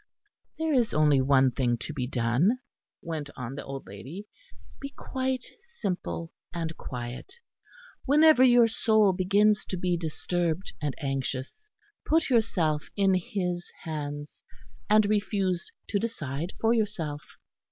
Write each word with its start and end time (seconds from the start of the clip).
"There 0.57 0.73
is 0.73 0.95
only 0.95 1.21
one 1.21 1.51
thing 1.51 1.77
to 1.77 1.93
be 1.93 2.07
done," 2.07 2.57
went 3.03 3.29
on 3.35 3.53
the 3.53 3.63
old 3.63 3.85
lady, 3.85 4.25
"be 4.79 4.89
quite 4.89 5.45
simple 5.79 6.33
and 6.51 6.75
quiet. 6.75 7.35
Whenever 8.05 8.43
your 8.43 8.67
soul 8.67 9.13
begins 9.13 9.63
to 9.65 9.77
be 9.77 9.95
disturbed 9.97 10.73
and 10.81 10.95
anxious, 10.97 11.69
put 12.03 12.31
yourself 12.31 12.81
in 12.95 13.13
His 13.13 13.63
Hands, 13.83 14.43
and 14.89 15.05
refuse 15.05 15.71
to 15.89 15.99
decide 15.99 16.53
for 16.59 16.73
yourself. 16.73 17.21